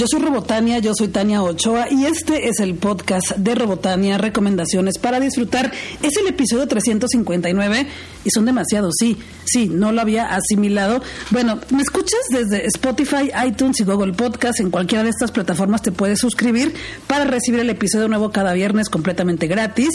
[0.00, 4.96] Yo soy Robotania, yo soy Tania Ochoa y este es el podcast de Robotania, recomendaciones
[4.96, 5.70] para disfrutar.
[6.02, 7.86] Es el episodio 359
[8.24, 11.02] y son demasiados, sí, sí, no lo había asimilado.
[11.28, 14.60] Bueno, me escuchas desde Spotify, iTunes y Google Podcast.
[14.60, 16.72] En cualquiera de estas plataformas te puedes suscribir
[17.06, 19.90] para recibir el episodio nuevo cada viernes completamente gratis.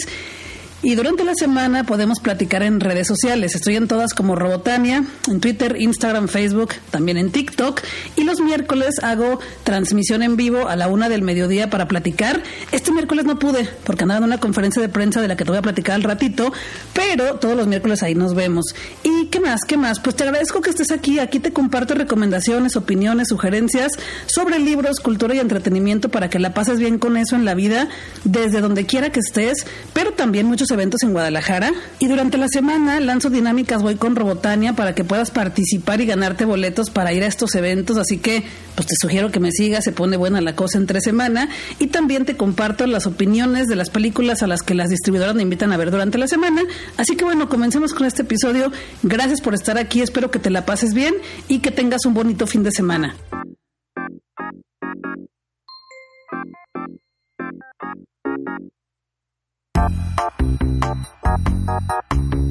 [0.85, 3.55] Y durante la semana podemos platicar en redes sociales.
[3.55, 7.81] Estoy en todas como Robotania, en Twitter, Instagram, Facebook, también en TikTok.
[8.15, 12.43] Y los miércoles hago transmisión en vivo a la una del mediodía para platicar.
[12.71, 15.49] Este miércoles no pude porque andaba en una conferencia de prensa de la que te
[15.49, 16.53] voy a platicar al ratito,
[16.93, 18.65] pero todos los miércoles ahí nos vemos.
[19.01, 19.61] ¿Y qué más?
[19.67, 19.99] ¿Qué más?
[19.99, 21.17] Pues te agradezco que estés aquí.
[21.17, 23.91] Aquí te comparto recomendaciones, opiniones, sugerencias
[24.27, 27.89] sobre libros, cultura y entretenimiento para que la pases bien con eso en la vida
[28.23, 32.99] desde donde quiera que estés, pero también muchos eventos en Guadalajara y durante la semana
[32.99, 37.27] lanzo dinámicas Voy con Robotania para que puedas participar y ganarte boletos para ir a
[37.27, 38.43] estos eventos, así que
[38.75, 42.25] pues te sugiero que me sigas, se pone buena la cosa entre semana y también
[42.25, 45.77] te comparto las opiniones de las películas a las que las distribuidoras me invitan a
[45.77, 46.61] ver durante la semana,
[46.97, 48.71] así que bueno, comencemos con este episodio.
[49.03, 51.15] Gracias por estar aquí, espero que te la pases bien
[51.47, 53.15] y que tengas un bonito fin de semana.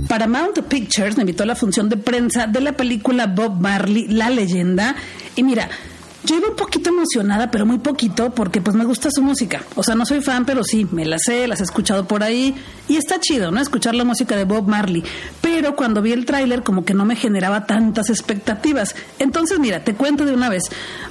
[0.09, 4.31] Paramount Pictures me invitó a la función de prensa de la película Bob Marley, La
[4.31, 4.95] leyenda.
[5.35, 5.69] Y mira,
[6.25, 9.63] yo iba un poquito emocionada, pero muy poquito, porque pues me gusta su música.
[9.75, 12.55] O sea, no soy fan, pero sí, me la sé, las he escuchado por ahí.
[12.89, 13.61] Y está chido, ¿no?
[13.61, 15.03] Escuchar la música de Bob Marley.
[15.41, 18.95] Pero cuando vi el tráiler, como que no me generaba tantas expectativas.
[19.19, 20.65] Entonces, mira, te cuento de una vez.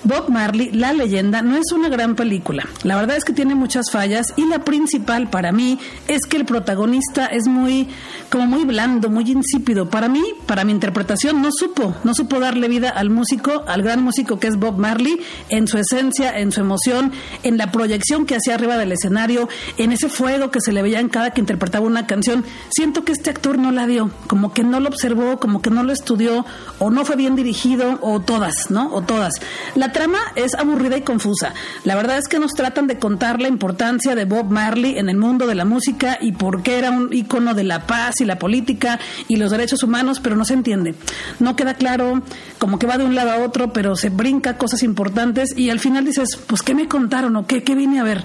[0.04, 2.68] Bob Marley, La leyenda, no es una gran película.
[2.84, 6.46] La verdad es que tiene muchas fallas y la principal para mí es que el
[6.46, 7.88] protagonista es muy,
[8.30, 9.90] como muy blando, muy insípido.
[9.90, 14.04] Para mí, para mi interpretación, no supo, no supo darle vida al músico, al gran
[14.04, 15.03] músico que es Bob Marley
[15.50, 17.12] en su esencia, en su emoción,
[17.44, 21.00] en la proyección que hacía arriba del escenario, en ese fuego que se le veía
[21.00, 22.44] en cada que interpretaba una canción.
[22.70, 25.84] Siento que este actor no la dio, como que no lo observó, como que no
[25.84, 26.46] lo estudió,
[26.80, 28.94] o no fue bien dirigido, o todas, ¿no?
[28.94, 29.36] O todas.
[29.76, 31.54] La trama es aburrida y confusa.
[31.84, 35.18] La verdad es que nos tratan de contar la importancia de Bob Marley en el
[35.18, 38.40] mundo de la música y por qué era un ícono de la paz y la
[38.40, 40.96] política y los derechos humanos, pero no se entiende.
[41.40, 42.22] No queda claro,
[42.60, 45.72] como que va de un lado a otro, pero se brinca cosas importantes importantes y
[45.72, 48.24] al final dices, pues ¿qué me contaron o qué, qué vine a ver?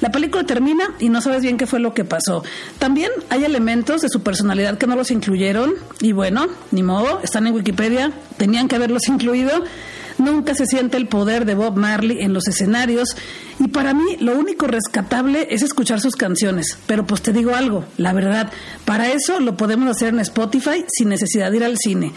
[0.00, 2.42] La película termina y no sabes bien qué fue lo que pasó.
[2.80, 7.46] También hay elementos de su personalidad que no los incluyeron y bueno, ni modo, están
[7.46, 9.64] en Wikipedia, tenían que haberlos incluido.
[10.18, 13.16] Nunca se siente el poder de Bob Marley en los escenarios
[13.60, 16.76] y para mí lo único rescatable es escuchar sus canciones.
[16.88, 18.50] Pero pues te digo algo, la verdad,
[18.84, 22.12] para eso lo podemos hacer en Spotify sin necesidad de ir al cine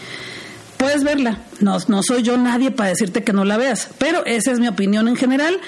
[0.82, 1.38] puedes verla.
[1.60, 4.66] No, no soy yo nadie para decirte que no la veas, pero esa es mi
[4.66, 5.60] opinión en general.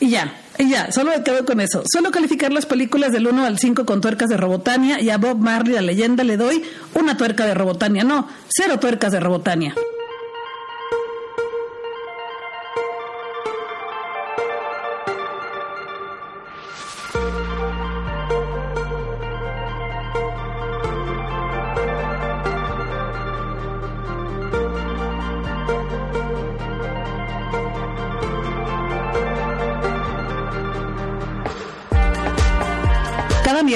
[0.00, 1.82] Y ya, y ya, solo me quedo con eso.
[1.92, 5.38] Solo calificar las películas del 1 al 5 con tuercas de Robotania y a Bob
[5.38, 6.62] Marley, la leyenda, le doy
[6.94, 8.04] una tuerca de Robotania.
[8.04, 9.74] No, cero tuercas de Robotania.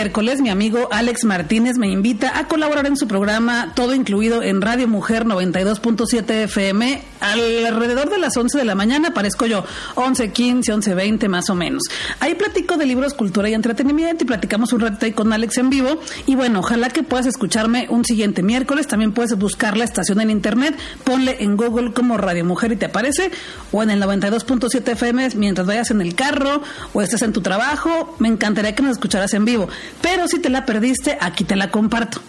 [0.03, 4.61] Miércoles, mi amigo Alex Martínez me invita a colaborar en su programa, todo incluido en
[4.61, 10.73] Radio Mujer 92.7 FM, alrededor de las 11 de la mañana, parezco yo, 11, 15,
[10.73, 11.83] 11, 20 más o menos.
[12.21, 15.71] Ahí platico de libros, cultura y entretenimiento y platicamos un rato ahí con Alex en
[15.71, 16.01] vivo.
[16.27, 18.87] Y bueno, ojalá que puedas escucharme un siguiente miércoles.
[18.87, 22.87] También puedes buscar la estación en internet, ponle en Google como Radio Mujer y te
[22.87, 23.31] aparece,
[23.71, 26.63] o en el 92.7 FM mientras vayas en el carro
[26.93, 28.15] o estés en tu trabajo.
[28.19, 29.69] Me encantaría que nos escucharas en vivo.
[30.01, 32.21] Pero si te la perdiste, aquí te la comparto.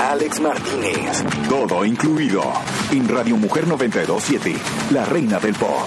[0.00, 1.24] Alex Martínez.
[1.48, 2.42] Todo incluido.
[2.90, 3.66] En Radio Mujer
[4.06, 4.54] 927,
[4.92, 5.86] la reina del pop.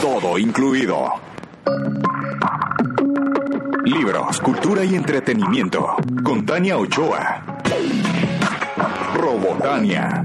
[0.00, 1.12] Todo incluido.
[3.84, 5.96] Libros, cultura y entretenimiento.
[6.22, 7.42] Con Tania Ochoa.
[9.14, 10.24] Robotania.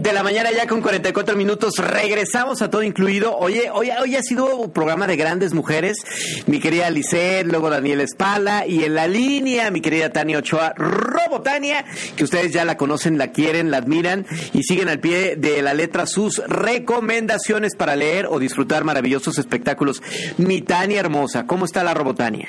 [0.00, 1.74] De la mañana ya con 44 minutos.
[1.76, 3.36] Regresamos a todo incluido.
[3.36, 5.98] Oye, hoy, hoy ha sido un programa de grandes mujeres.
[6.46, 11.84] Mi querida Lisette, luego Daniel Espala y en la línea mi querida Tania Ochoa, Robotania,
[12.16, 15.74] que ustedes ya la conocen, la quieren, la admiran y siguen al pie de la
[15.74, 20.02] letra sus recomendaciones para leer o disfrutar maravillosos espectáculos.
[20.38, 22.48] Mi Tania hermosa, ¿cómo está la Robotania?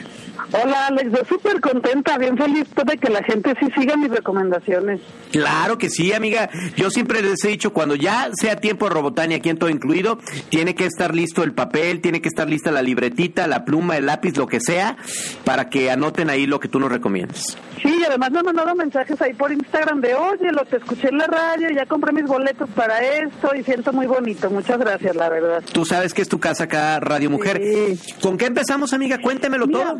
[0.54, 5.00] Hola Alex, yo súper contenta, bien feliz de que la gente sí siga mis recomendaciones.
[5.32, 6.50] Claro que sí, amiga.
[6.76, 10.20] Yo siempre les he dicho, cuando ya sea tiempo de Robotania, aquí en todo incluido,
[10.50, 14.06] tiene que estar listo el papel, tiene que estar lista la libretita, la pluma, el
[14.06, 14.98] lápiz, lo que sea,
[15.44, 17.58] para que anoten ahí lo que tú nos recomiendas.
[17.82, 21.10] Sí, y además me han mandado mensajes ahí por Instagram de, oye, lo que escuché
[21.10, 24.50] en la radio, ya compré mis boletos para esto y siento muy bonito.
[24.50, 25.64] Muchas gracias, la verdad.
[25.72, 27.62] Tú sabes que es tu casa acá, Radio Mujer.
[28.22, 29.18] ¿Con qué empezamos, amiga?
[29.22, 30.00] Cuéntemelo todo.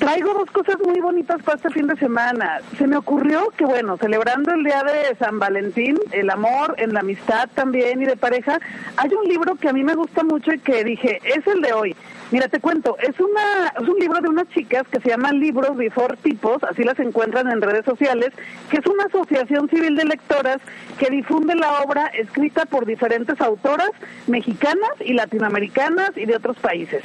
[0.00, 2.60] Traigo dos cosas muy bonitas para este fin de semana.
[2.78, 7.00] Se me ocurrió que, bueno, celebrando el día de San Valentín, el amor, en la
[7.00, 8.58] amistad también y de pareja,
[8.96, 11.74] hay un libro que a mí me gusta mucho y que dije, es el de
[11.74, 11.94] hoy.
[12.30, 15.76] Mira, te cuento, es una es un libro de unas chicas que se llama Libros
[15.76, 18.30] Before Tipos, así las encuentran en redes sociales,
[18.70, 20.58] que es una asociación civil de lectoras
[20.96, 23.90] que difunde la obra escrita por diferentes autoras
[24.28, 27.02] mexicanas y latinoamericanas y de otros países.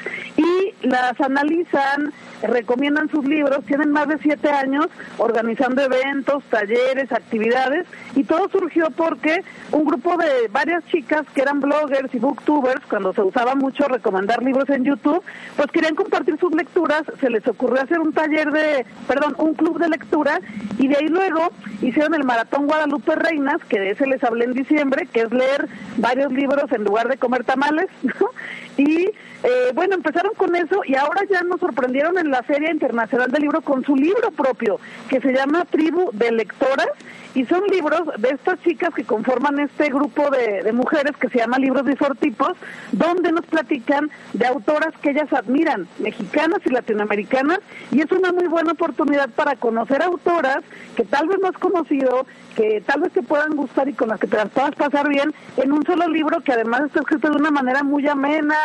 [0.86, 4.88] Las analizan, recomiendan sus libros, tienen más de siete años
[5.18, 11.60] organizando eventos, talleres, actividades, y todo surgió porque un grupo de varias chicas que eran
[11.60, 15.24] bloggers y booktubers, cuando se usaba mucho recomendar libros en YouTube,
[15.56, 19.80] pues querían compartir sus lecturas, se les ocurrió hacer un taller de, perdón, un club
[19.80, 20.40] de lectura
[20.78, 21.50] y de ahí luego
[21.82, 25.68] hicieron el Maratón Guadalupe Reinas, que de ese les hablé en diciembre, que es leer
[25.98, 28.30] varios libros en lugar de comer tamales, ¿no?
[28.78, 29.12] Y
[29.46, 33.44] eh, bueno, empezaron con eso y ahora ya nos sorprendieron en la Feria Internacional del
[33.44, 36.90] Libro con su libro propio, que se llama Tribu de Lectoras
[37.36, 41.60] y son libros de estas chicas que conforman este grupo de, mujeres que se llama
[41.60, 42.54] Libros Disortipos,
[42.94, 47.60] donde nos platican de autoras que ellas admiran, mexicanas y latinoamericanas,
[47.92, 50.64] y es una muy buena oportunidad para conocer autoras
[50.96, 52.26] que tal vez no has conocido,
[52.56, 55.34] que tal vez te puedan gustar y con las que te las puedas pasar bien,
[55.58, 58.56] en un solo libro que además está escrito de una manera muy amena,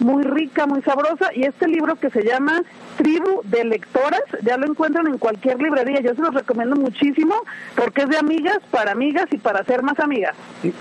[0.00, 2.62] muy rica, muy sabrosa, y este libro que se llama
[2.96, 7.34] Tribu de Lectoras, ya lo encuentran en cualquier librería, yo se los recomiendo muchísimo
[7.74, 10.34] porque es de amigas, para amigas y para ser más amigas.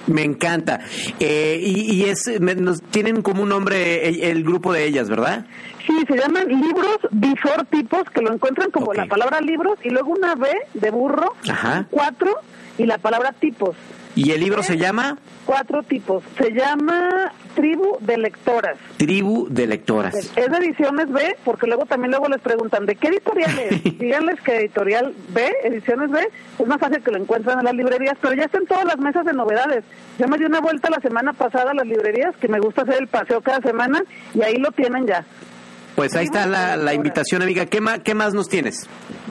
[0.08, 0.80] Me encanta.
[1.20, 5.10] Eh, y, y es, me- nos, tienen como un nombre el, el grupo de ellas,
[5.10, 5.46] ¿verdad?
[5.86, 10.12] Sí, se llaman libros before tipos, que lo encuentran como la palabra libros y luego
[10.12, 11.86] una B de burro, Ajá.
[11.92, 12.32] cuatro
[12.78, 13.76] y la palabra tipos.
[14.16, 16.24] ¿Y el libro se llama Cuatro tipos.
[16.38, 18.78] Se llama Tribu de Lectoras.
[18.98, 20.14] Tribu de Lectoras?
[20.14, 23.84] Es de ediciones B, porque luego también luego les preguntan, ¿de qué editorial es?
[23.98, 26.20] Díganles que editorial B, ediciones B,
[26.60, 29.26] es más fácil que lo encuentren en las librerías, pero ya están todas las mesas
[29.26, 29.84] de novedades.
[30.20, 32.98] Yo me di una vuelta la semana pasada a las librerías, que me gusta hacer
[33.00, 34.04] el paseo cada semana,
[34.34, 35.26] y ahí lo tienen ya.
[35.96, 37.66] Pues ahí está la, la invitación, amiga.
[37.66, 38.88] ¿Qué más, ¿Qué más nos tienes?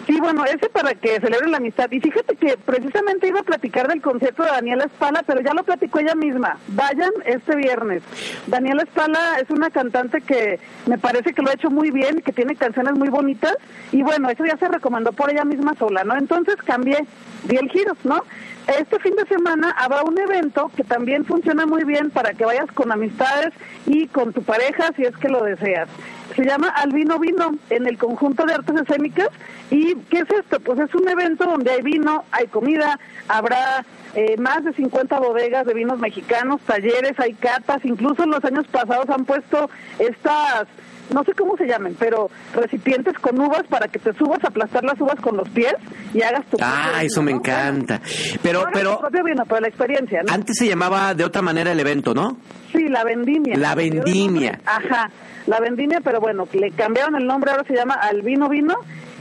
[0.07, 1.91] Sí, bueno, ese para que celebren la amistad.
[1.91, 5.63] Y fíjate que precisamente iba a platicar del concierto de Daniela Espala, pero ya lo
[5.63, 6.59] platicó ella misma.
[6.69, 8.03] Vayan este viernes.
[8.47, 12.33] Daniela Espala es una cantante que me parece que lo ha hecho muy bien, que
[12.33, 13.57] tiene canciones muy bonitas.
[13.93, 16.17] Y bueno, eso ya se recomendó por ella misma sola, ¿no?
[16.17, 16.99] Entonces cambié,
[17.45, 18.23] di el giro, ¿no?
[18.67, 22.71] Este fin de semana habrá un evento que también funciona muy bien para que vayas
[22.73, 23.53] con amistades
[23.85, 25.87] y con tu pareja si es que lo deseas.
[26.35, 29.29] Se llama Albino Vino en el conjunto de artes escénicas.
[29.71, 30.61] ¿Y qué es esto?
[30.61, 33.85] Pues es un evento donde hay vino, hay comida, habrá
[34.15, 38.67] eh, más de 50 bodegas de vinos mexicanos, talleres, hay catas, incluso en los años
[38.69, 39.69] pasados han puesto
[39.99, 40.67] estas
[41.13, 44.85] no sé cómo se llamen, pero recipientes con uvas para que te subas a aplastar
[44.85, 45.75] las uvas con los pies
[46.13, 47.39] y hagas tu Ah, propio eso vino, me ¿no?
[47.39, 48.01] encanta.
[48.43, 50.33] Pero, no pero propio vino, pero la experiencia, ¿no?
[50.33, 52.39] antes se llamaba de otra manera el evento, ¿no?
[52.73, 53.57] Sí, la vendimia.
[53.57, 54.61] La vendimia.
[54.67, 55.11] Ajá,
[55.47, 58.75] la vendimia, pero bueno, le cambiaron el nombre, ahora se llama Albino Vino.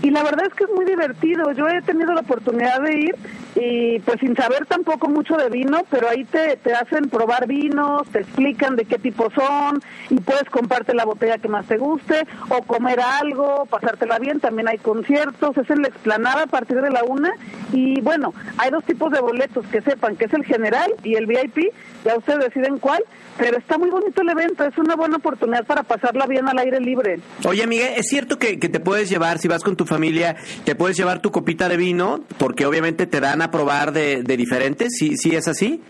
[0.04, 1.50] Y la verdad es que es muy divertido.
[1.54, 3.16] Yo he tenido la oportunidad de ir
[3.56, 8.06] y pues sin saber tampoco mucho de vino, pero ahí te, te hacen probar vinos,
[8.10, 12.28] te explican de qué tipo son y puedes comprarte la botella que más te guste
[12.50, 14.42] o comer algo, pasártela bien.
[14.42, 17.32] También hay conciertos, es en la explanada a partir de la una.
[17.72, 21.28] Y bueno, hay dos tipos de boletos que sepan, que es el general y el
[21.28, 21.72] VIP.
[22.04, 23.02] Ya ustedes deciden cuál,
[23.38, 24.66] pero está muy bonito el evento.
[24.66, 27.20] Es una buena oportunidad para pasarla bien al aire libre.
[27.46, 30.36] Oye, amiga, ¿es cierto que, que te puedes llevar, si vas con tu familia,
[30.66, 32.22] te puedes llevar tu copita de vino?
[32.38, 35.82] Porque obviamente te dan a probar de, de diferentes, ¿sí, sí es así?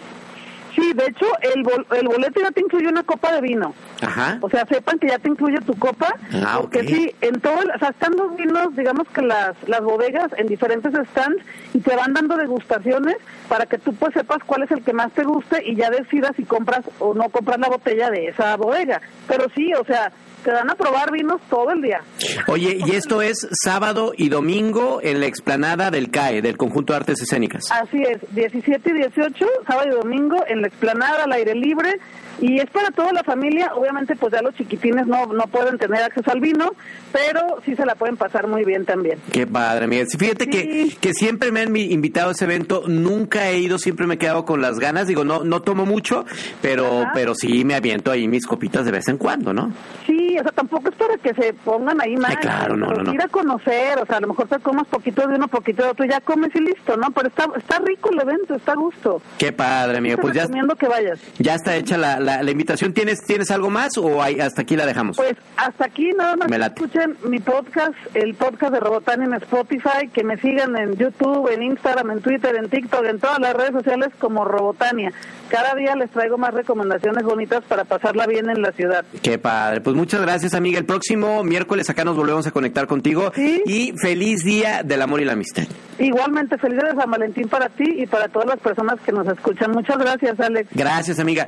[0.76, 1.64] Sí, de hecho, el,
[2.00, 3.76] el boleto ya te incluye una copa de vino.
[4.02, 4.40] Ajá.
[4.42, 6.16] O sea, sepan que ya te incluye tu copa.
[6.34, 6.88] Ah, porque ok.
[6.88, 10.48] sí, en todo, el- o sea, están los vinos, digamos que las, las bodegas en
[10.48, 11.44] diferentes stands
[11.76, 13.18] y te van dando degustaciones
[13.48, 16.32] para que tú pues sepas cuál es el que más te guste y ya decidas
[16.38, 19.00] si compras o no compras la botella de esa bodega.
[19.28, 20.12] Pero sí, o sea,
[20.44, 22.02] te dan a probar vinos todo el día.
[22.48, 26.98] Oye, y esto es sábado y domingo en la explanada del CAE, del Conjunto de
[26.98, 27.64] Artes Escénicas.
[27.72, 32.00] Así es, 17 y 18, sábado y domingo, en la explanada, al aire libre,
[32.42, 33.72] y es para toda la familia.
[33.76, 36.72] Obviamente, pues ya los chiquitines no, no pueden tener acceso al vino,
[37.12, 39.20] pero sí se la pueden pasar muy bien también.
[39.32, 40.08] Qué padre, Miguel.
[40.18, 40.98] Fíjate que, Sí.
[41.00, 44.46] que siempre me han invitado a ese evento, nunca he ido, siempre me he quedado
[44.46, 45.08] con las ganas.
[45.08, 46.26] Digo, no no tomo mucho,
[46.62, 47.12] pero Ajá.
[47.14, 49.72] pero sí me aviento ahí mis copitas de vez en cuando, ¿no?
[50.08, 52.36] Sí, o sea, tampoco es para que se pongan ahí más.
[52.38, 53.14] claro, no, no, no.
[53.14, 55.90] Ir a conocer, o sea, a lo mejor te comas poquito de uno, poquito de
[55.90, 57.12] otro, ya comes y listo, ¿no?
[57.12, 59.22] Pero está, está rico el evento, está a gusto.
[59.38, 60.02] Qué padre.
[60.02, 61.20] Te Pues ya, recomiendo que vayas.
[61.40, 62.94] ya está hecha la, la, la invitación.
[62.94, 65.18] ¿Tienes, ¿Tienes algo más o hay- hasta aquí la dejamos?
[65.18, 70.08] Pues hasta aquí nada más Me escuchen mi podcast, el podcast de Robotania en Spotify,
[70.14, 73.72] que me sigan en YouTube, en Instagram, en Twitter, en TikTok, en todas las redes
[73.74, 75.12] sociales como Robotania.
[75.50, 79.06] Cada día les traigo más recomendaciones bonitas para pasarla bien en la ciudad.
[79.22, 79.82] Qué padre.
[79.82, 80.80] Pues muchas gracias, amiga.
[80.80, 83.32] El próximo miércoles acá nos volvemos a conectar contigo.
[83.36, 83.62] Sí.
[83.66, 85.64] Y feliz día del amor y la amistad.
[86.00, 89.28] Igualmente, feliz día de San Valentín para ti y para todas las personas que nos
[89.28, 89.72] escuchan.
[89.72, 90.70] Muchas gracias, Alex.
[90.74, 91.48] Gracias, amiga.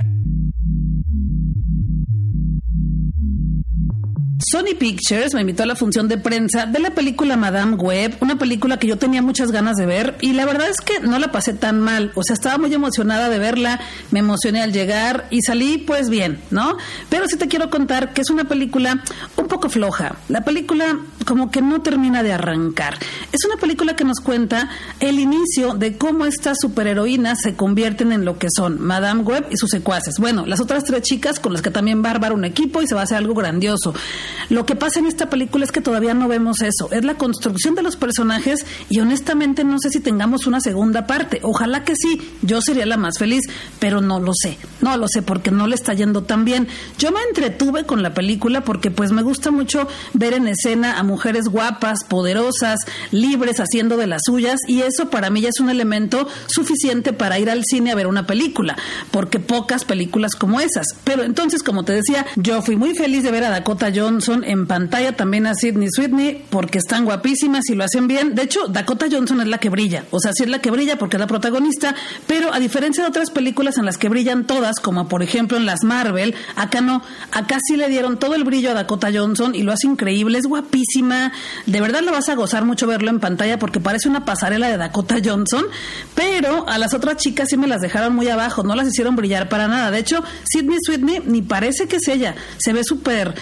[4.52, 8.38] Sony Pictures me invitó a la función de prensa de la película Madame Web, una
[8.38, 11.32] película que yo tenía muchas ganas de ver y la verdad es que no la
[11.32, 13.80] pasé tan mal, o sea, estaba muy emocionada de verla,
[14.12, 16.78] me emocioné al llegar y salí pues bien, ¿no?
[17.10, 19.02] Pero sí te quiero contar que es una película
[19.36, 23.00] un poco floja, la película como que no termina de arrancar.
[23.32, 28.26] Es una película que nos cuenta el inicio de cómo estas superheroínas se convierten en
[28.26, 30.20] lo que son Madame Web y sus secuaces.
[30.20, 32.88] Bueno, las otras tres chicas con las que también va a armar un equipo y
[32.88, 33.94] se va a hacer algo grandioso.
[34.50, 36.92] Lo que pasa en esta película es que todavía no vemos eso.
[36.92, 41.40] Es la construcción de los personajes y honestamente no sé si tengamos una segunda parte.
[41.44, 42.22] Ojalá que sí.
[42.42, 43.44] Yo sería la más feliz,
[43.80, 44.58] pero no lo sé.
[44.82, 46.68] No lo sé porque no le está yendo tan bien.
[46.98, 51.04] Yo me entretuve con la película porque pues me gusta mucho ver en escena a
[51.04, 52.80] mujeres guapas, poderosas,
[53.12, 57.40] libres haciendo de las suyas y eso para mí ya es un elemento suficiente para
[57.40, 58.76] ir al cine a ver una película,
[59.12, 60.88] porque pocas películas como esas.
[61.04, 64.15] Pero entonces, como te decía, yo fui muy feliz de ver a Dakota Johnson
[64.46, 68.34] en pantalla, también a Sidney Sweeney, porque están guapísimas y lo hacen bien.
[68.34, 70.98] De hecho, Dakota Johnson es la que brilla, o sea, sí es la que brilla
[70.98, 71.96] porque es la protagonista,
[72.28, 75.66] pero a diferencia de otras películas en las que brillan todas, como por ejemplo en
[75.66, 79.64] las Marvel, acá no, acá sí le dieron todo el brillo a Dakota Johnson y
[79.64, 81.34] lo hace increíble, es guapísima,
[81.66, 84.78] de verdad lo vas a gozar mucho verlo en pantalla porque parece una pasarela de
[84.78, 85.66] Dakota Johnson,
[86.16, 89.50] pero a las otras chicas sí me las dejaron muy abajo, no las hicieron brillar
[89.50, 89.92] para nada.
[89.92, 93.36] De hecho, Sidney Sweeney ni parece que es ella, se ve súper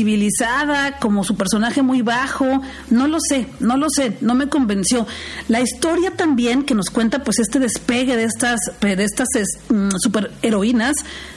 [0.00, 2.46] invisibilizada, como su personaje muy bajo,
[2.90, 5.06] no lo sé, no lo sé, no me convenció.
[5.48, 9.28] La historia también que nos cuenta pues este despegue de estas, de estas
[9.68, 10.96] mm, superheroínas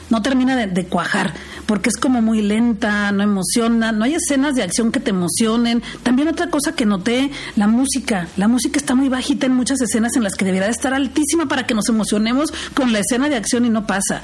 [0.09, 1.33] no termina de, cuajar,
[1.65, 5.81] porque es como muy lenta, no emociona, no hay escenas de acción que te emocionen.
[6.03, 8.27] También otra cosa que noté, la música.
[8.37, 11.47] La música está muy bajita en muchas escenas en las que debería de estar altísima
[11.47, 14.21] para que nos emocionemos con la escena de acción y no pasa.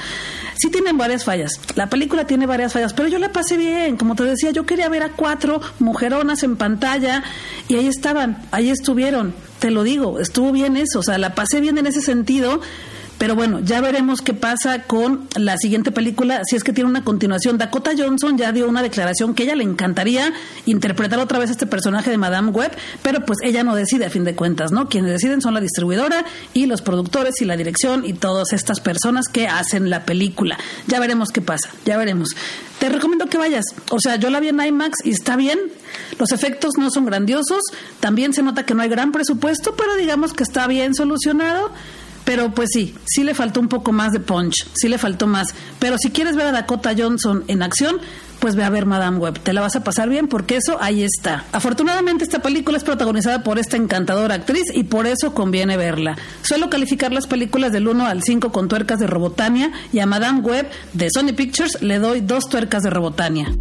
[0.58, 4.16] Sí tienen varias fallas, la película tiene varias fallas, pero yo la pasé bien, como
[4.16, 7.24] te decía, yo quería ver a cuatro mujeronas en pantalla
[7.68, 11.62] y ahí estaban, ahí estuvieron, te lo digo, estuvo bien eso, o sea, la pasé
[11.62, 12.62] bien en ese sentido.
[13.20, 17.04] Pero bueno, ya veremos qué pasa con la siguiente película, si es que tiene una
[17.04, 17.58] continuación.
[17.58, 20.34] Dakota Johnson ya dio una declaración que ella le encantaría
[20.66, 22.72] interpretar otra vez a este personaje de Madame Web,
[23.04, 24.88] pero pues ella no decide a fin de cuentas, ¿no?
[24.88, 29.28] Quienes deciden son la distribuidora y los productores y la dirección y todas estas personas
[29.28, 30.58] que hacen la película.
[30.88, 32.30] Ya veremos qué pasa, ya veremos.
[32.80, 33.66] Te recomiendo que vayas.
[33.92, 35.60] O sea, yo la vi en IMAX y está bien.
[36.18, 37.62] Los efectos no son grandiosos.
[38.00, 41.72] También se nota que no hay gran presupuesto, pero digamos que está bien solucionado.
[42.30, 45.56] Pero pues sí, sí le faltó un poco más de punch, sí le faltó más.
[45.80, 47.98] Pero si quieres ver a Dakota Johnson en acción,
[48.38, 49.40] pues ve a ver Madame Web.
[49.40, 51.46] Te la vas a pasar bien porque eso ahí está.
[51.54, 56.20] Afortunadamente esta película es protagonizada por esta encantadora actriz y por eso conviene verla.
[56.44, 60.42] Suelo calificar las películas del 1 al 5 con tuercas de Robotania y a Madame
[60.42, 63.52] Web de Sony Pictures le doy dos tuercas de Robotania.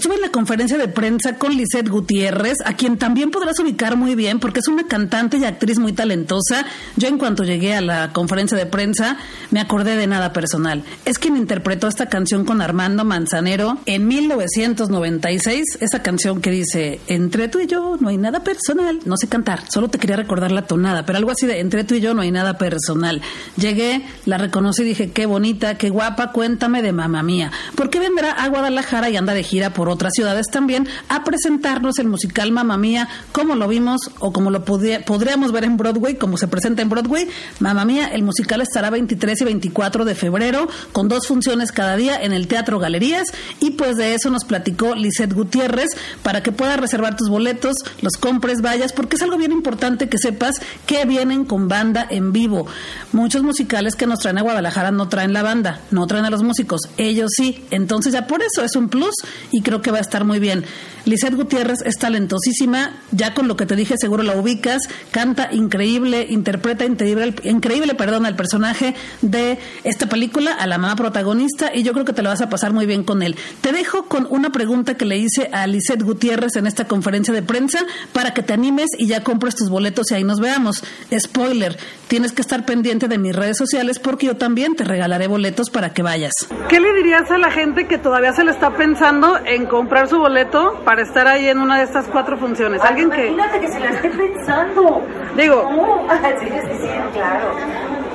[0.00, 4.14] Estuve en la conferencia de prensa con Lisette Gutiérrez, a quien también podrás ubicar muy
[4.14, 6.64] bien porque es una cantante y actriz muy talentosa.
[6.96, 9.18] Yo en cuanto llegué a la conferencia de prensa
[9.50, 10.84] me acordé de nada personal.
[11.04, 17.48] Es quien interpretó esta canción con Armando Manzanero en 1996, esa canción que dice, entre
[17.48, 19.00] tú y yo no hay nada personal.
[19.04, 21.94] No sé cantar, solo te quería recordar la tonada, pero algo así de, entre tú
[21.94, 23.20] y yo no hay nada personal.
[23.58, 27.52] Llegué, la reconocí y dije, qué bonita, qué guapa, cuéntame de mamá mía.
[27.74, 31.98] ¿Por qué vendrá a Guadalajara y anda de gira por otras ciudades también a presentarnos
[31.98, 36.36] el musical Mamma Mía, como lo vimos o como lo podríamos ver en Broadway, como
[36.36, 37.28] se presenta en Broadway.
[37.58, 42.22] Mamma Mía, el musical estará 23 y 24 de febrero, con dos funciones cada día
[42.22, 43.28] en el Teatro Galerías.
[43.60, 45.90] Y pues de eso nos platicó Lisette Gutiérrez
[46.22, 50.18] para que puedas reservar tus boletos, los compres, vayas, porque es algo bien importante que
[50.18, 50.56] sepas
[50.86, 52.66] que vienen con banda en vivo.
[53.12, 56.42] Muchos musicales que nos traen a Guadalajara no traen la banda, no traen a los
[56.42, 57.64] músicos, ellos sí.
[57.70, 59.14] Entonces ya por eso es un plus
[59.50, 60.64] y creo que va a estar muy bien.
[61.04, 66.26] Lizeth Gutiérrez es talentosísima, ya con lo que te dije seguro la ubicas, canta increíble,
[66.28, 71.92] interpreta increíble, increíble perdón, al personaje de esta película, a la mamá protagonista, y yo
[71.92, 73.36] creo que te lo vas a pasar muy bien con él.
[73.60, 77.42] Te dejo con una pregunta que le hice a Lizeth Gutiérrez en esta conferencia de
[77.42, 77.80] prensa
[78.12, 80.82] para que te animes y ya compres tus boletos y ahí nos veamos.
[81.18, 81.76] Spoiler,
[82.08, 85.92] tienes que estar pendiente de mis redes sociales porque yo también te regalaré boletos para
[85.92, 86.32] que vayas.
[86.68, 90.18] ¿Qué le dirías a la gente que todavía se le está pensando en comprar su
[90.18, 92.82] boleto para estar ahí en una de estas cuatro funciones?
[92.82, 93.28] Alguien que...
[93.28, 95.02] Imagínate que se la esté pensando.
[95.36, 95.70] Digo...
[96.40, 98.09] sí, sí, sí, claro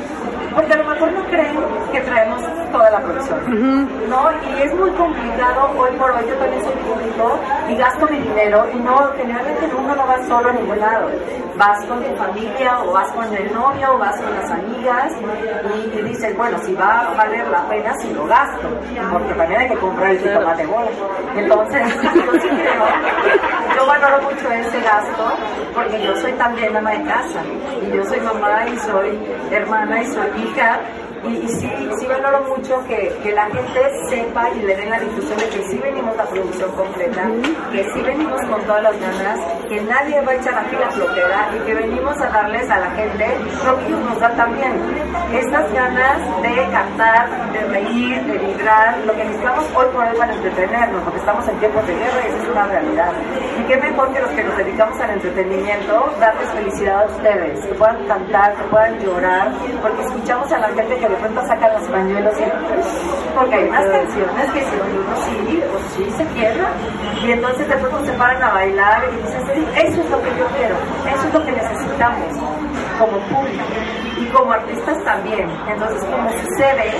[0.55, 1.55] porque a lo mejor no creen
[1.91, 4.29] que traemos toda la producción, ¿no?
[4.49, 8.65] Y es muy complicado hoy por hoy, yo también soy público y gasto mi dinero
[8.73, 11.09] y no, generalmente uno no va solo a ningún lado,
[11.57, 15.13] vas con tu familia o vas con el novio o vas con las amigas
[15.75, 18.67] y, te dicen, bueno, si va a valer la pena si lo gasto,
[19.11, 20.89] porque también hay que comprar el tomate bola.
[21.35, 22.85] Entonces, yo sí creo,
[23.75, 25.37] yo valoro mucho ese gasto
[25.73, 27.41] porque yo soy también ama de casa.
[27.81, 29.19] Y yo soy mamá y soy
[29.51, 30.79] hermana y soy hija
[31.29, 35.37] y, sí, sí valoro mucho que, que, la gente sepa y le den la difusión
[35.39, 37.29] de que sí venimos la producción completa,
[37.71, 41.49] que sí venimos con todas las ganas, que nadie va a echar aquí la flojera
[41.55, 43.27] y que venimos a darles a la gente
[43.65, 44.73] lo que ellos nos dan también.
[45.33, 50.33] Estas ganas de cantar, de reír, de vibrar, lo que necesitamos hoy por hoy para
[50.33, 53.11] entretenernos, porque estamos en tiempos de guerra y eso es una realidad.
[53.59, 57.73] Y qué mejor que los que nos dedicamos al entretenimiento, darles felicidad a ustedes, que
[57.73, 59.51] puedan cantar, que puedan llorar,
[59.81, 63.85] porque escuchamos a la gente que de pronto sacan los pañuelos y porque hay unas
[63.85, 66.67] canciones que si uno sí o sí se quiebra
[67.23, 70.45] y entonces de pronto se paran a bailar y dicen eso es lo que yo
[70.57, 70.75] quiero
[71.07, 72.37] eso es lo que necesitamos
[72.99, 73.63] como público
[74.19, 76.91] y como artistas también entonces como sucede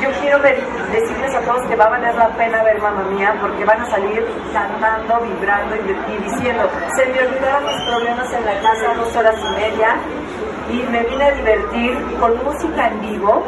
[0.00, 3.64] yo quiero decirles a todos que va a valer la pena ver Mamma Mía porque
[3.64, 8.94] van a salir cantando, vibrando y, diciendo, se me olvidaron los problemas en la casa
[8.96, 9.96] dos horas y media
[10.70, 13.42] y me vine a divertir con música en vivo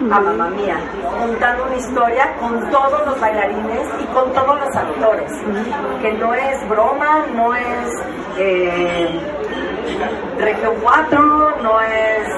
[0.00, 0.76] a mamá mía,
[1.18, 5.32] contando una historia con todos los bailarines y con todos los actores,
[6.02, 8.02] que no es broma, no es
[8.38, 9.20] eh,
[10.38, 12.28] Regio 4, no es,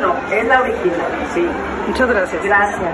[0.00, 1.48] no, es la original, sí.
[1.88, 2.44] Muchas gracias.
[2.44, 2.90] Gracias.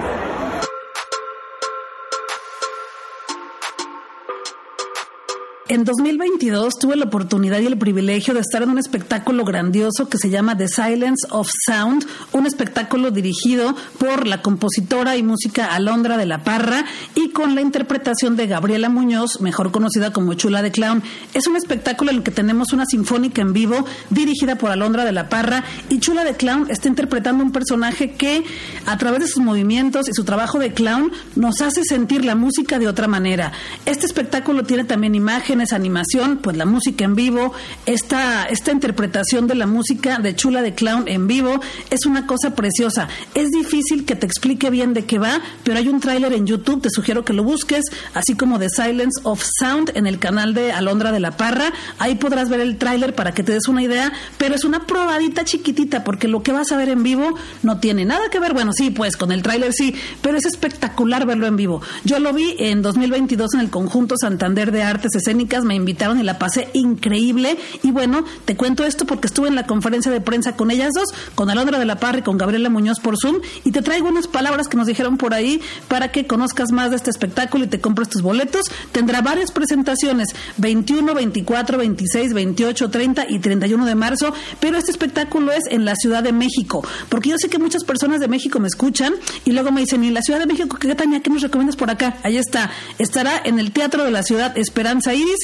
[5.68, 10.16] En 2022 tuve la oportunidad y el privilegio de estar en un espectáculo grandioso que
[10.16, 16.18] se llama The Silence of Sound, un espectáculo dirigido por la compositora y música Alondra
[16.18, 16.84] de la Parra
[17.16, 21.02] y con la interpretación de Gabriela Muñoz, mejor conocida como Chula de Clown.
[21.34, 25.10] Es un espectáculo en el que tenemos una sinfónica en vivo dirigida por Alondra de
[25.10, 28.44] la Parra y Chula de Clown está interpretando un personaje que
[28.86, 32.78] a través de sus movimientos y su trabajo de clown nos hace sentir la música
[32.78, 33.50] de otra manera.
[33.84, 37.52] Este espectáculo tiene también imágenes esa animación, pues la música en vivo,
[37.86, 42.54] esta, esta interpretación de la música de Chula de Clown en vivo es una cosa
[42.54, 43.08] preciosa.
[43.34, 46.82] Es difícil que te explique bien de qué va, pero hay un tráiler en YouTube,
[46.82, 50.72] te sugiero que lo busques, así como The Silence of Sound en el canal de
[50.72, 51.72] Alondra de la Parra.
[51.98, 55.44] Ahí podrás ver el tráiler para que te des una idea, pero es una probadita
[55.44, 58.72] chiquitita porque lo que vas a ver en vivo no tiene nada que ver, bueno,
[58.72, 61.82] sí, pues con el tráiler sí, pero es espectacular verlo en vivo.
[62.04, 66.22] Yo lo vi en 2022 en el conjunto Santander de Artes Escénicas me invitaron y
[66.22, 67.56] la pasé increíble.
[67.82, 71.08] Y bueno, te cuento esto porque estuve en la conferencia de prensa con ellas dos,
[71.34, 73.36] con Alondra de la Parra y con Gabriela Muñoz por Zoom.
[73.64, 76.96] Y te traigo unas palabras que nos dijeron por ahí para que conozcas más de
[76.96, 78.66] este espectáculo y te compres tus boletos.
[78.92, 80.28] Tendrá varias presentaciones,
[80.58, 84.34] 21, 24, 26, 28, 30 y 31 de marzo.
[84.60, 86.86] Pero este espectáculo es en la Ciudad de México.
[87.08, 90.10] Porque yo sé que muchas personas de México me escuchan y luego me dicen, ¿y
[90.10, 92.16] la Ciudad de México qué, Tania, qué nos recomiendas por acá?
[92.22, 92.70] Ahí está.
[92.98, 95.35] Estará en el Teatro de la Ciudad Esperanza Iris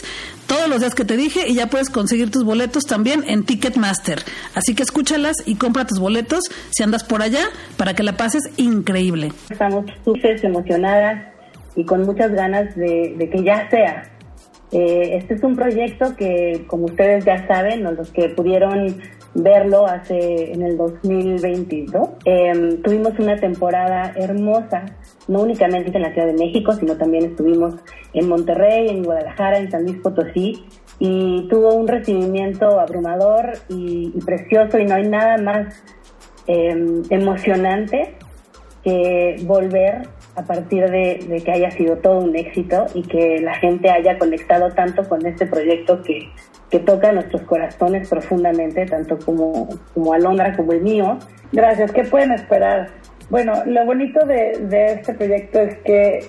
[0.47, 4.23] todos los días que te dije y ya puedes conseguir tus boletos también en Ticketmaster.
[4.55, 7.45] Así que escúchalas y compra tus boletos si andas por allá
[7.77, 9.33] para que la pases increíble.
[9.51, 11.33] Estamos súper emocionadas
[11.75, 14.12] y con muchas ganas de, que ya sea.
[14.73, 19.01] Eh, este es un proyecto que, como ustedes ya saben, los que pudieron
[19.35, 22.09] verlo hace en el 2022.
[22.25, 24.87] Em, tuvimos una temporada hermosa,
[25.29, 27.75] no únicamente en la Ciudad de México, sino también estuvimos
[28.15, 30.65] en Monterrey, en Guadalajara, en San Luis Potosí,
[30.99, 35.83] y tuvo un recibimiento abrumador y, precioso, y no hay nada más
[36.47, 38.15] em, emocionante
[38.83, 43.91] que volver a partir de, que haya sido todo un éxito y que la gente
[43.91, 50.57] haya conectado tanto con este proyecto que toca nuestros corazones profundamente, tanto como, como Alondra
[50.57, 51.19] como el mío.
[51.53, 51.93] Gracias.
[51.93, 52.89] ¿Qué pueden esperar?
[53.29, 56.21] Bueno, lo bonito de, de este proyecto es que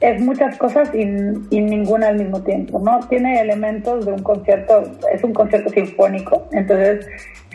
[0.00, 3.00] es muchas cosas y, y, ninguna al mismo tiempo, ¿no?
[3.08, 4.82] Tiene elementos de un concierto,
[5.12, 7.06] es un concierto sinfónico, entonces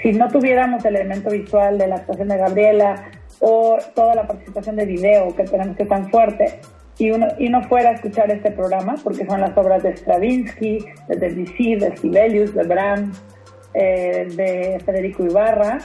[0.02, 4.76] si no tuviéramos el elemento visual de la actuación de Gabriela o toda la participación
[4.78, 6.60] de video que tenemos que tan fuerte,
[6.98, 10.86] y, uno, y no fuera a escuchar este programa, porque son las obras de Stravinsky,
[11.08, 13.24] de Debussy, de Sibelius, de Brahms,
[13.74, 15.80] eh, de Federico Ibarra,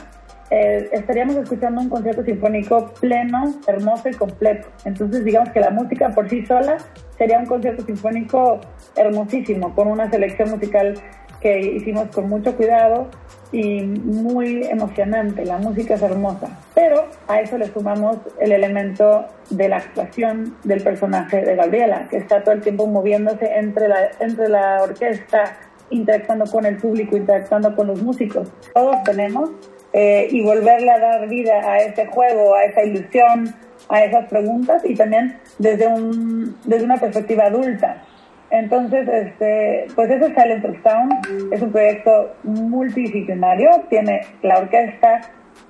[0.49, 4.69] eh, estaríamos escuchando un concierto sinfónico pleno, hermoso y completo.
[4.85, 6.77] Entonces, digamos que la música por sí sola
[7.17, 8.61] sería un concierto sinfónico
[8.95, 10.93] hermosísimo, con una selección musical
[11.41, 13.07] que hicimos con mucho cuidado
[13.51, 15.45] y muy emocionante.
[15.45, 16.49] La música es hermosa.
[16.73, 22.17] Pero a eso le sumamos el elemento de la actuación del personaje de Gabriela, que
[22.17, 25.57] está todo el tiempo moviéndose entre la, entre la orquesta,
[25.89, 28.49] interactuando con el público, interactuando con los músicos.
[28.73, 29.51] Todos tenemos.
[29.93, 33.55] Eh, y volverle a dar vida a ese juego, a esa ilusión,
[33.89, 38.03] a esas preguntas y también desde, un, desde una perspectiva adulta
[38.49, 45.21] entonces, este, pues ese es Silent Sound, es un proyecto multidisciplinario, tiene la orquesta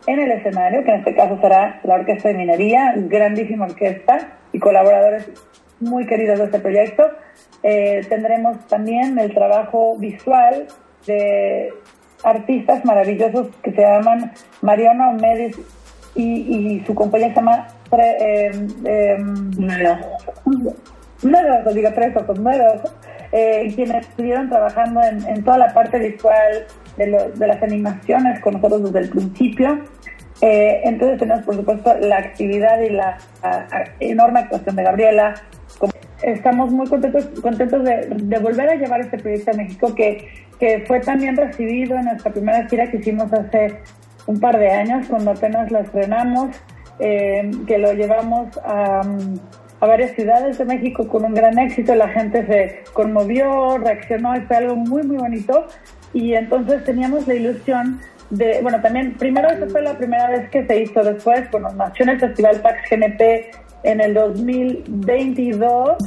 [0.06, 4.60] en el escenario, que en este caso será la Orquesta de Minería, grandísima orquesta y
[4.60, 5.30] colaboradores
[5.80, 7.04] muy queridos de este proyecto.
[7.64, 10.68] Eh, tendremos también el trabajo visual
[11.06, 11.74] de
[12.24, 15.58] artistas maravillosos que se llaman Mariano Medis
[16.16, 18.52] y, su compañía se llama eh,
[18.86, 19.18] eh,
[21.24, 22.82] nuevos, digo tres ojos nuevos,
[23.32, 26.66] eh, quienes estuvieron trabajando en, toda la parte visual
[26.98, 29.80] de, de, las animaciones con nosotros desde el principio.
[30.42, 33.18] Eh, entonces tenemos, por supuesto, la actividad y la
[34.00, 35.34] enorme actuación de Gabriela.
[36.22, 40.28] Estamos muy contentos, contentos de, volver a llevar este proyecto a México que,
[40.60, 43.80] que fue también recibido en nuestra primera gira que hicimos hace
[44.26, 46.56] un par de años, cuando apenas lo estrenamos,
[47.00, 49.02] eh, que lo llevamos a
[49.80, 54.42] a varias ciudades de México con un gran éxito, la gente se conmovió, reaccionó, y
[54.42, 55.68] fue algo muy, muy bonito.
[56.14, 60.66] Y entonces teníamos la ilusión de, bueno, también, primero esa fue la primera vez que
[60.66, 63.52] se hizo, después, bueno, nació en el Festival Pax GNP
[63.84, 65.98] en el 2022.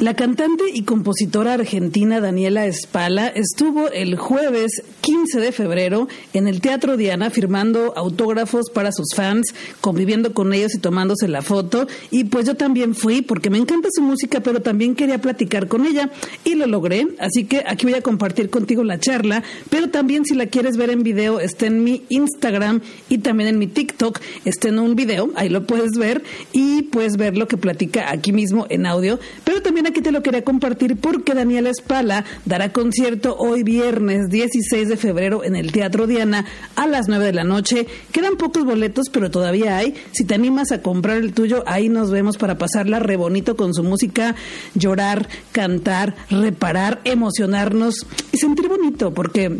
[0.00, 6.60] La cantante y compositora argentina Daniela Espala estuvo el jueves 15 de febrero en el
[6.60, 11.86] Teatro Diana firmando autógrafos para sus fans, conviviendo con ellos y tomándose la foto.
[12.10, 15.86] Y pues yo también fui porque me encanta su música, pero también quería platicar con
[15.86, 16.10] ella
[16.44, 17.06] y lo logré.
[17.20, 20.90] Así que aquí voy a compartir contigo la charla, pero también si la quieres ver
[20.90, 24.20] en video está en mi Instagram y también en mi TikTok.
[24.44, 28.34] Está en un video, ahí lo puedes ver y puedes ver lo que platica aquí
[28.34, 29.18] mismo en audio.
[29.44, 34.90] Pero también aquí te lo quería compartir porque Daniela Espala dará concierto hoy viernes 16
[34.90, 36.44] de febrero en el Teatro Diana
[36.76, 37.86] a las 9 de la noche.
[38.12, 39.94] Quedan pocos boletos, pero todavía hay.
[40.12, 43.72] Si te animas a comprar el tuyo, ahí nos vemos para pasarla re bonito con
[43.72, 44.34] su música,
[44.74, 49.58] llorar, cantar, reparar, emocionarnos y sentir bonito porque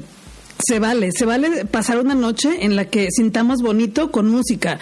[0.59, 4.79] se vale, se vale pasar una noche en la que sintamos bonito con música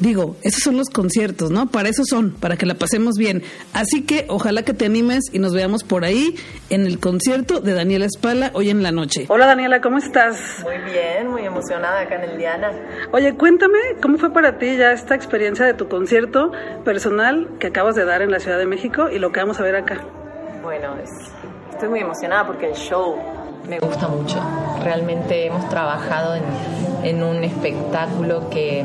[0.00, 1.66] Digo, esos son los conciertos, ¿no?
[1.66, 3.42] Para eso son, para que la pasemos bien.
[3.72, 6.36] Así que ojalá que te animes y nos veamos por ahí
[6.70, 9.26] en el concierto de Daniela Espala hoy en la noche.
[9.28, 10.38] Hola Daniela, ¿cómo estás?
[10.62, 12.70] Muy bien, muy emocionada acá en el Diana.
[13.12, 16.52] Oye, cuéntame, ¿cómo fue para ti ya esta experiencia de tu concierto
[16.84, 19.64] personal que acabas de dar en la Ciudad de México y lo que vamos a
[19.64, 20.00] ver acá?
[20.62, 20.94] Bueno,
[21.72, 23.16] estoy muy emocionada porque el show
[23.68, 24.40] me gusta mucho.
[24.84, 26.44] Realmente hemos trabajado en,
[27.02, 28.84] en un espectáculo que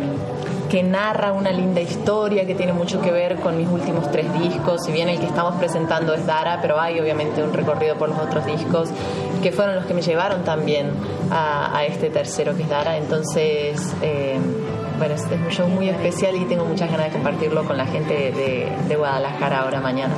[0.73, 4.83] que narra una linda historia que tiene mucho que ver con mis últimos tres discos.
[4.83, 8.17] Si bien el que estamos presentando es Dara, pero hay obviamente un recorrido por los
[8.17, 8.89] otros discos
[9.43, 10.89] que fueron los que me llevaron también
[11.29, 12.97] a, este tercero que es Dara.
[12.97, 14.39] Entonces, eh,
[14.97, 18.13] bueno, es un show muy especial y tengo muchas ganas de compartirlo con la gente
[18.13, 20.13] de, de Guadalajara ahora mañana.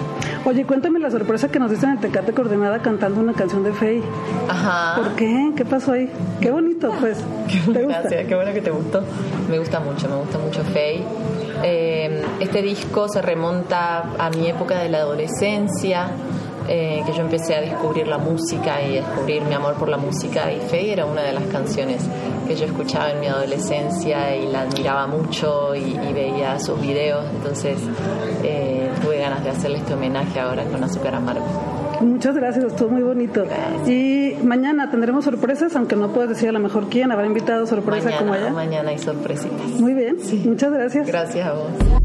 [0.45, 4.03] Oye, cuéntame la sorpresa que nos diste en Tecate Coordenada cantando una canción de Faye.
[4.47, 4.95] Ajá.
[4.95, 5.51] ¿Por qué?
[5.55, 6.09] ¿Qué pasó ahí?
[6.39, 7.23] Qué bonito, pues.
[7.73, 9.01] ¿Te Gracias, qué bueno que te gustó.
[9.49, 11.03] Me gusta mucho, me gusta mucho Faye.
[11.63, 16.09] Eh, este disco se remonta a mi época de la adolescencia.
[16.67, 19.97] Eh, que yo empecé a descubrir la música y a descubrir mi amor por la
[19.97, 22.01] música y Faye era una de las canciones
[22.47, 27.78] que yo escuchaba en mi adolescencia y la admiraba mucho y, veía sus videos, entonces
[28.41, 31.45] eh, tuve ganas de hacerle este homenaje ahora con Azúcar Amargo.
[32.01, 33.43] Muchas gracias, estuvo muy bonito.
[33.86, 38.17] Y mañana tendremos sorpresas, aunque no puedes decir a lo mejor quién habrá invitado sorpresa
[38.17, 38.51] como allá.
[38.51, 39.67] Mañana hay sorpresitas.
[39.80, 41.08] Muy bien, muchas gracias.
[41.08, 42.04] Gracias a vos.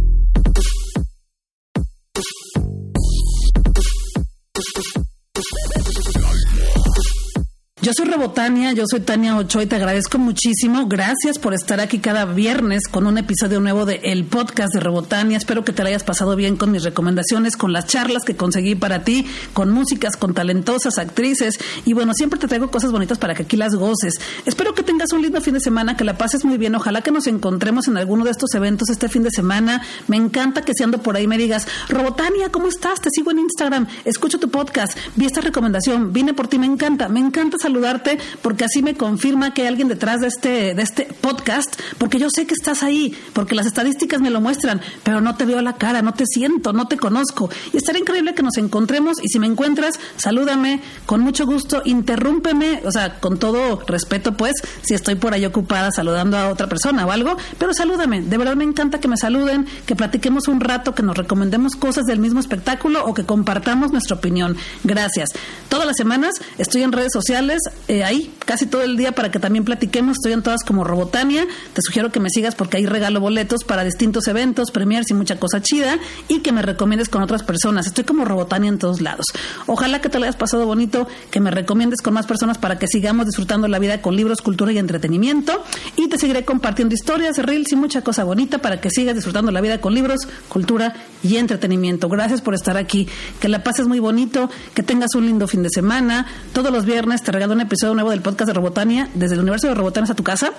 [7.90, 10.86] Yo soy Rebotania, yo soy Tania Ochoa y te agradezco muchísimo.
[10.86, 15.36] Gracias por estar aquí cada viernes con un episodio nuevo de El Podcast de Rebotania.
[15.36, 18.76] Espero que te lo hayas pasado bien con mis recomendaciones, con las charlas que conseguí
[18.76, 21.58] para ti, con músicas, con talentosas actrices.
[21.84, 24.14] Y bueno, siempre te traigo cosas bonitas para que aquí las goces.
[24.46, 26.76] Espero que tengas un lindo fin de semana, que la pases muy bien.
[26.76, 29.82] Ojalá que nos encontremos en alguno de estos eventos este fin de semana.
[30.06, 33.00] Me encanta que si ando por ahí me digas, Robotania, ¿cómo estás?
[33.00, 37.08] Te sigo en Instagram, escucho tu podcast, vi esta recomendación, vine por ti, me encanta,
[37.08, 41.04] me encanta saludarte porque así me confirma que hay alguien detrás de este, de este
[41.20, 45.36] podcast, porque yo sé que estás ahí, porque las estadísticas me lo muestran, pero no
[45.36, 47.48] te veo la cara, no te siento, no te conozco.
[47.72, 52.82] Y estaría increíble que nos encontremos y si me encuentras, salúdame con mucho gusto, interrúmpeme,
[52.84, 57.06] o sea, con todo respeto, pues, si estoy por ahí ocupada saludando a otra persona
[57.06, 58.20] o algo, pero salúdame.
[58.20, 62.04] De verdad me encanta que me saluden, que platiquemos un rato, que nos recomendemos cosas
[62.04, 64.56] del mismo espectáculo o que compartamos nuestra opinión.
[64.84, 65.30] Gracias.
[65.68, 69.38] Todas las semanas estoy en redes sociales, eh, ahí casi todo el día para que
[69.38, 70.16] también platiquemos.
[70.18, 71.46] Estoy en todas como Robotania.
[71.72, 75.38] Te sugiero que me sigas porque ahí regalo boletos para distintos eventos, premiers y mucha
[75.38, 77.86] cosa chida y que me recomiendes con otras personas.
[77.86, 79.26] Estoy como Robotania en todos lados.
[79.66, 82.88] Ojalá que te lo hayas pasado bonito, que me recomiendes con más personas para que
[82.88, 85.64] sigamos disfrutando la vida con libros, cultura y entretenimiento.
[85.96, 89.60] Y te seguiré compartiendo historias, reels y mucha cosa bonita para que sigas disfrutando la
[89.60, 92.08] vida con libros, cultura y entretenimiento.
[92.08, 93.08] Gracias por estar aquí.
[93.40, 96.26] Que la pases muy bonito, que tengas un lindo fin de semana.
[96.52, 99.68] Todos los viernes te regalo un episodio nuevo del podcast de Robotania, desde el universo
[99.68, 100.52] de Robotania a tu casa.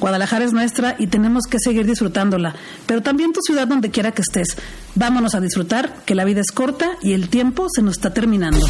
[0.00, 4.20] Guadalajara es nuestra y tenemos que seguir disfrutándola, pero también tu ciudad donde quiera que
[4.20, 4.58] estés.
[4.94, 8.66] Vámonos a disfrutar, que la vida es corta y el tiempo se nos está terminando.